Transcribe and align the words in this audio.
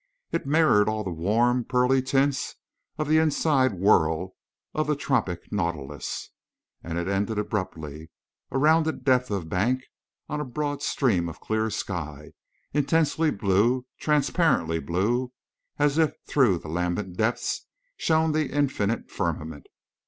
It 0.31 0.47
mirrored 0.47 0.89
all 0.89 1.03
the 1.03 1.11
warm, 1.11 1.63
pearly 1.63 2.01
tints 2.01 2.55
of 2.97 3.07
the 3.07 3.19
inside 3.19 3.73
whorl 3.75 4.35
of 4.73 4.87
the 4.87 4.95
tropic 4.95 5.51
nautilus. 5.51 6.31
And 6.83 6.97
it 6.97 7.07
ended 7.07 7.37
abruptly, 7.37 8.09
a 8.49 8.57
rounded 8.57 9.03
depth 9.03 9.29
of 9.29 9.47
bank, 9.47 9.83
on 10.27 10.41
a 10.41 10.43
broad 10.43 10.81
stream 10.81 11.29
of 11.29 11.39
clear 11.39 11.69
sky, 11.69 12.31
intensely 12.73 13.29
blue, 13.29 13.85
transparently 13.99 14.79
blue, 14.79 15.33
as 15.77 15.99
if 15.99 16.15
through 16.27 16.57
the 16.57 16.67
lambent 16.67 17.15
depths 17.15 17.67
shone 17.95 18.31
the 18.31 18.49
infinite 18.51 19.11
firmament. 19.11 19.67